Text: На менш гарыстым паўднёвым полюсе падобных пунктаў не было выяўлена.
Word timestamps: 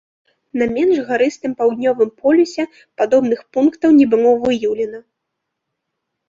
На 0.59 0.65
менш 0.75 1.01
гарыстым 1.09 1.51
паўднёвым 1.59 2.09
полюсе 2.23 2.63
падобных 3.03 3.39
пунктаў 3.59 3.89
не 3.99 4.09
было 4.15 4.29
выяўлена. 4.47 4.99